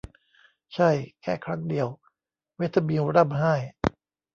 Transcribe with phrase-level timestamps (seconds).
[0.75, 0.89] ใช่
[1.21, 1.87] แค่ครั้งเดียว
[2.55, 3.53] เวเธอมิลล์ร่ำไห้